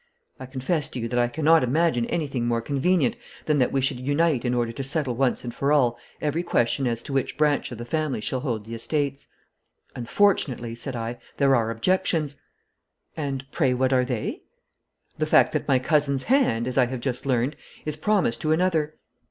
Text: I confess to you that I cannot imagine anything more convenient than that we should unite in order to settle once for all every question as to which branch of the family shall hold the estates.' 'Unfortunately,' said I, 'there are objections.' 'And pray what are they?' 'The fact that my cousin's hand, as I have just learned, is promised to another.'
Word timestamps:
I 0.39 0.47
confess 0.47 0.89
to 0.89 0.99
you 0.99 1.07
that 1.09 1.19
I 1.19 1.27
cannot 1.27 1.63
imagine 1.63 2.07
anything 2.07 2.47
more 2.47 2.59
convenient 2.59 3.15
than 3.45 3.59
that 3.59 3.71
we 3.71 3.81
should 3.81 3.99
unite 3.99 4.43
in 4.43 4.55
order 4.55 4.71
to 4.71 4.83
settle 4.83 5.13
once 5.15 5.43
for 5.53 5.71
all 5.71 5.95
every 6.19 6.41
question 6.41 6.87
as 6.87 7.03
to 7.03 7.13
which 7.13 7.37
branch 7.37 7.71
of 7.71 7.77
the 7.77 7.85
family 7.85 8.19
shall 8.19 8.39
hold 8.39 8.65
the 8.65 8.73
estates.' 8.73 9.27
'Unfortunately,' 9.95 10.73
said 10.73 10.95
I, 10.95 11.19
'there 11.37 11.55
are 11.55 11.69
objections.' 11.69 12.35
'And 13.15 13.45
pray 13.51 13.75
what 13.75 13.93
are 13.93 14.03
they?' 14.03 14.41
'The 15.19 15.27
fact 15.27 15.53
that 15.53 15.67
my 15.67 15.77
cousin's 15.77 16.23
hand, 16.23 16.65
as 16.67 16.79
I 16.79 16.87
have 16.87 16.99
just 16.99 17.27
learned, 17.27 17.55
is 17.85 17.95
promised 17.95 18.41
to 18.41 18.51
another.' 18.53 18.95